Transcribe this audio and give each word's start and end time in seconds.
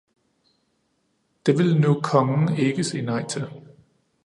Det 1.45 1.57
ville 1.57 1.79
nu 1.81 2.01
kongen 2.01 2.57
ikke 2.57 2.83
sige 2.83 3.03
nej 3.05 3.25
til. 3.27 3.47